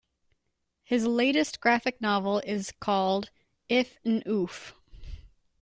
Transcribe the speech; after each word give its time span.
His 0.83 1.05
latest 1.05 1.59
graphic 1.61 2.01
novel 2.01 2.39
is 2.39 2.71
called 2.71 3.29
"If 3.69 3.99
n' 4.03 4.23
Oof". 4.27 4.73